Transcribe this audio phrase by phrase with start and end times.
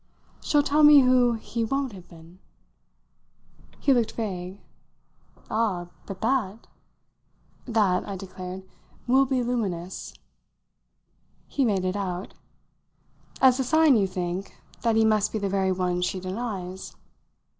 [0.41, 2.39] "She'll tell me who he won't have been!"
[3.79, 4.59] He looked vague.
[5.47, 6.65] "Ah, but that"
[7.77, 8.63] "That," I declared,
[9.05, 10.15] "will be luminous."
[11.47, 12.33] He made it out.
[13.41, 16.95] "As a sign, you think, that he must be the very one she denies?"